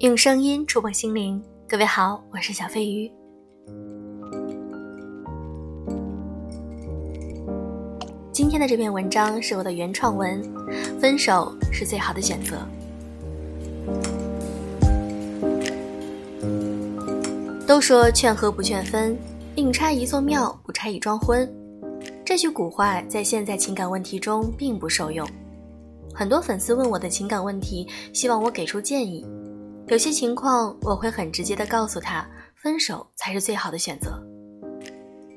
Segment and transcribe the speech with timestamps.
[0.00, 3.10] 用声音触碰心灵，各位好，我是小飞鱼。
[8.30, 10.40] 今天的这篇文章是我的原创文，
[11.00, 12.58] 分手是最好的选择。
[17.66, 19.18] 都说劝和不劝分，
[19.56, 21.52] 宁拆一座庙，不拆一桩婚。
[22.24, 25.28] 这句古话在现在情感问题中并不受用。
[26.14, 29.26] 很多粉丝问我的情感问题，希望我给出建议。
[29.88, 34.22] 有些情况我会很直接的告诉他，分手才是最好的选择。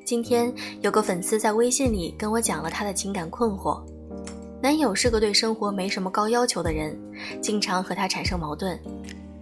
[0.05, 3.81] 今天有个粉丝在微信里跟我讲了他的情感困惑，
[4.61, 6.99] 男友是个对生活没什么高要求的人，
[7.41, 8.77] 经常和他产生矛盾。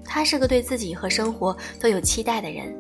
[0.05, 2.71] 他是个对自己和生活都有期待的人，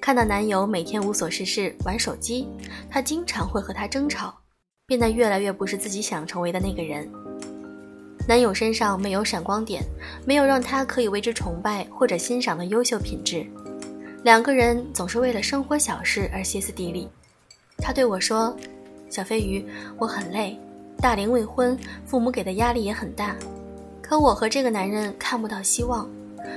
[0.00, 2.46] 看到男友每天无所事事玩手机，
[2.88, 4.32] 他经常会和他争吵，
[4.86, 7.10] 变得越来越不是自己想成为的那个人。
[8.28, 9.84] 男友身上没有闪光点，
[10.24, 13.46] 没有让他可以为之崇拜或者欣赏的优秀品质。
[14.24, 17.08] 两个人总是为了生活小事而歇斯底里。
[17.78, 18.56] 他对我说
[19.08, 19.64] ：“小飞鱼，
[19.96, 20.58] 我很累，
[20.98, 23.36] 大龄未婚，父母给的压力也很大。
[24.02, 26.10] 可我和这个男人看不到希望，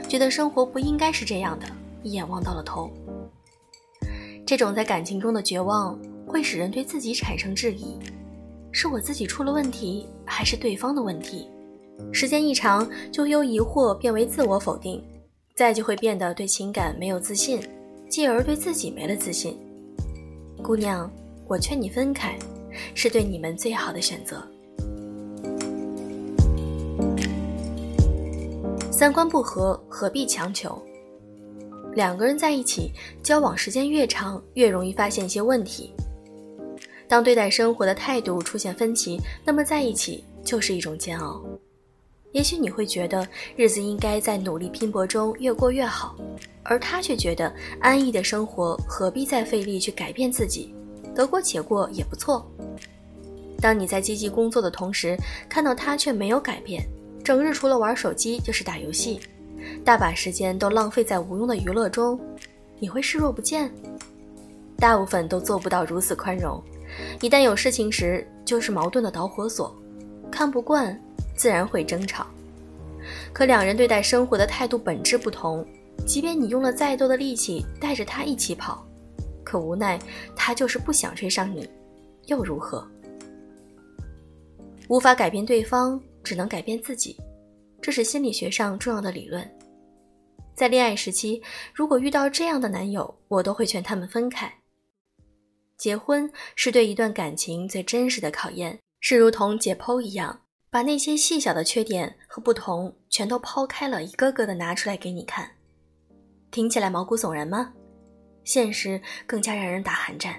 [0.07, 1.67] 觉得生活不应该是这样的，
[2.01, 2.89] 一眼望到了头。
[4.43, 7.99] 这种在感情中的绝望，会使人对自己产生质疑：
[8.71, 11.47] 是我自己出了问题，还是对方的问题？”
[12.11, 15.03] 时间一长，就由疑惑变为自我否定，
[15.55, 17.61] 再就会变得对情感没有自信，
[18.09, 19.57] 继而对自己没了自信。
[20.61, 21.09] 姑娘，
[21.47, 22.37] 我劝你分开，
[22.93, 24.41] 是对你们最好的选择。
[28.91, 30.77] 三观不合，何必强求？
[31.95, 32.91] 两个人在一起
[33.23, 35.93] 交往时间越长，越容易发现一些问题。
[37.07, 41.41] 当对待生活的态度出现分歧，那么在一起就是一种煎熬。
[42.31, 46.15] 也许你会觉得日子应该在努力拼搏中越过越好，
[46.61, 50.73] 而他却觉得安逸的生活何必再费力去改变自己，
[51.15, 52.45] 得过且过也不错。
[53.59, 55.17] 当你在积极工作的同时，
[55.49, 56.87] 看到他却没有改变，
[57.23, 59.19] 整日除了玩手机就是打游戏，
[59.83, 62.19] 大把时间都浪费在无用的娱乐中，
[62.77, 63.71] 你会视若不见？
[64.77, 66.63] 大部分都做不到如此宽容，
[67.21, 69.75] 一旦有事情时就是矛盾的导火索，
[70.31, 70.97] 看不惯。
[71.39, 72.27] 自然会争吵，
[73.31, 75.65] 可两人对待生活的态度本质不同。
[76.05, 78.85] 即便你用了再多的力气带着他一起跑，
[79.41, 79.97] 可无奈
[80.35, 81.69] 他就是不想追上你，
[82.25, 82.85] 又如何？
[84.89, 87.15] 无法改变对方，只能改变自己，
[87.81, 89.49] 这是心理学上重要的理论。
[90.53, 91.41] 在恋爱时期，
[91.73, 94.53] 如果遇到这样的男友，我都会劝他们分开。
[95.77, 100.37] 结婚是对一段感情最真实的考验，是如同解剖一样。
[100.71, 105.49] 把那些细小的缺点和不同全都抛开了，一个个的拿出来给你看，
[106.51, 107.73] 听起来毛骨悚然吗？
[108.43, 110.35] 现实更加让人打寒战。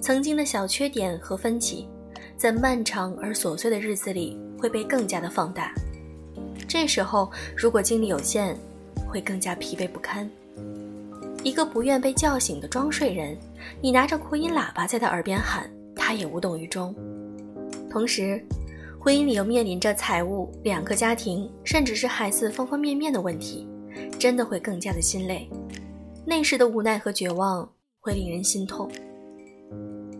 [0.00, 1.86] 曾经的小缺点和分歧，
[2.38, 5.74] 在漫长而琐碎的日子里会被更加的放大。
[6.66, 8.56] 这时候，如果精力有限，
[9.06, 10.28] 会更加疲惫不堪。
[11.44, 13.36] 一个不愿被叫醒的装睡人，
[13.82, 16.94] 你拿着扩音喇叭在他耳边喊，他也无动于衷。
[17.96, 18.38] 同时，
[19.00, 23.66] 婚姻里又面临着财务、两个家庭，甚至是孩子方方面面的问题，
[24.18, 25.48] 真的会更加的心累。
[26.26, 27.66] 那时的无奈和绝望
[27.98, 28.86] 会令人心痛。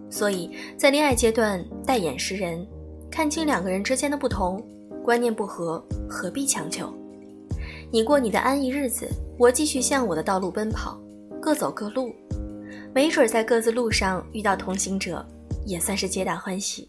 [0.09, 2.66] 所以在恋爱阶段，戴眼识人，
[3.10, 4.66] 看清两个人之间的不同，
[5.04, 6.91] 观念不合，何必强求？
[7.93, 9.06] 你过你的安逸日子，
[9.38, 10.98] 我继续向我的道路奔跑，
[11.43, 12.10] 各走各路，
[12.94, 15.22] 没准在各自路上遇到同行者，
[15.66, 16.88] 也算是皆大欢喜。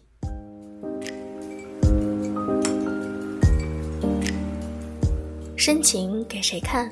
[5.58, 6.88] 深情给谁看？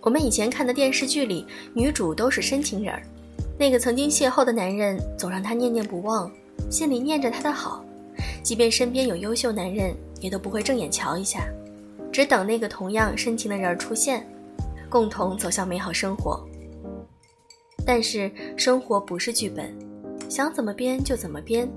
[0.00, 3.00] 我们以前看的电视剧里，女主都是深情人儿。
[3.56, 6.28] 那个曾经邂逅的男人，总让她念念不忘，
[6.68, 7.84] 心里念着他的好，
[8.42, 11.46] 即便身边有优秀男人，也都不会正眼瞧一下，
[12.10, 14.26] 只等那个同样深情的人儿出现，
[14.90, 16.44] 共同走向美好生活。
[17.86, 19.72] 但是生活不是剧本，
[20.28, 21.70] 想怎么编就怎么编。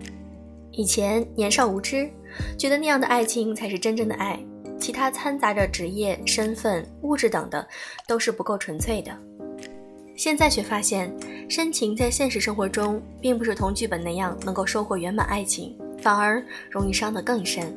[0.72, 2.10] 以前年少无知，
[2.58, 4.44] 觉得那样的爱情才是真正的爱。
[4.80, 7.68] 其他掺杂着职业、身份、物质等的，
[8.08, 9.12] 都是不够纯粹的。
[10.16, 11.14] 现在却发现，
[11.50, 17.72] 深情在现实生活中，并不是同剧本那样能够收获圆满爱情，反而容易伤得更深。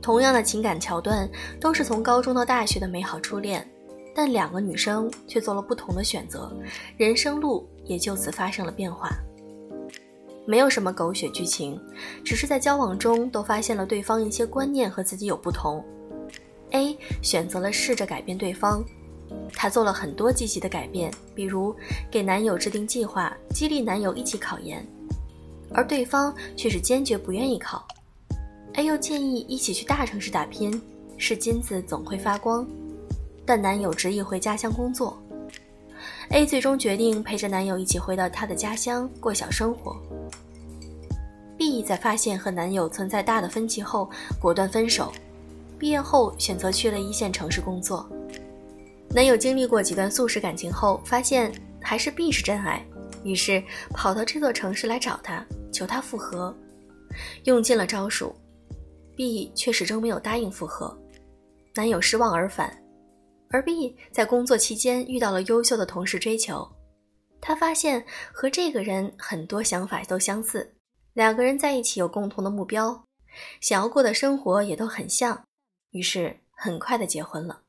[0.00, 1.28] 同样的情感桥段，
[1.60, 3.68] 都是从高中到大学的美好初恋，
[4.14, 6.50] 但两个女生却做了不同的选择，
[6.96, 9.10] 人生路也就此发生了变化。
[10.48, 11.78] 没有什么狗血剧情，
[12.24, 15.84] 只是在交往中都发现了对方一些观念和自己有不同。
[16.70, 18.82] A 选择了试着改变对方，
[19.52, 21.76] 她做了很多积极的改变，比如
[22.10, 24.82] 给男友制定计划，激励男友一起考研，
[25.70, 27.86] 而对方却是坚决不愿意考。
[28.72, 30.80] A 又建议一起去大城市打拼，
[31.18, 32.66] 是金子总会发光，
[33.44, 35.22] 但男友执意回家乡工作。
[36.30, 39.96] A 最终决定陪着男友一起回到他的家乡过小生活。
[41.56, 44.08] B 在发现和男友存在大的分歧后，
[44.40, 45.12] 果断分手。
[45.78, 48.08] 毕业后选择去了一线城市工作。
[49.10, 52.84] 男友经历过几段速食感情后，发现还是 B 是真爱，
[53.24, 56.54] 于是跑到这座城市来找他，求他复合，
[57.44, 58.34] 用尽了招数
[59.16, 60.96] ，B 却始终没有答应复合。
[61.74, 62.76] 男友失望而返，
[63.50, 66.68] 而 B 在工作期间遇到了优秀的同事追求，
[67.40, 70.74] 他发现和这个人很多想法都相似，
[71.14, 73.04] 两个人在一起有共同的目标，
[73.60, 75.42] 想要过的生活也都很像。
[75.92, 77.62] 于是很快的结婚了。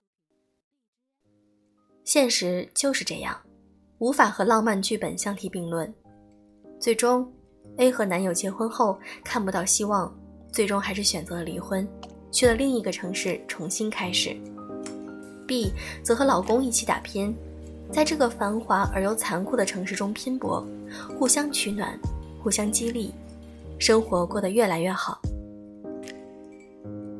[2.03, 3.39] 现实就是这样，
[3.99, 5.93] 无法和浪漫剧本相提并论。
[6.81, 7.31] 最终
[7.77, 10.13] ，A 和男友结婚后看不到希望，
[10.51, 11.87] 最终还是选择了离婚，
[12.31, 14.35] 去了另一个城市重新开始。
[15.49, 15.73] B
[16.03, 17.35] 则和老公一起打拼，
[17.91, 20.63] 在这个繁华而又残酷的城市中拼搏，
[21.17, 21.99] 互相取暖，
[22.43, 23.11] 互相激励，
[23.79, 25.19] 生活过得越来越好。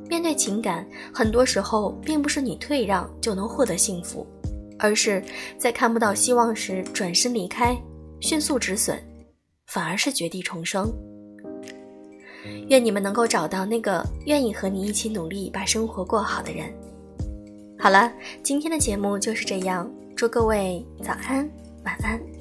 [0.08, 4.26] 面对情感，很多时候并不是你退让就能获得幸福，
[4.78, 5.24] 而是
[5.58, 7.76] 在看不到希望时转身离开，
[8.20, 9.00] 迅速止损，
[9.66, 10.88] 反而是绝地重生。
[12.68, 16.72] 愿你们能够找到那个愿意和你一起努力把生活过好的人。
[17.81, 18.12] 好了，
[18.44, 21.50] 今天的节目就是这样，祝各位早安，
[21.86, 22.39] 晚安。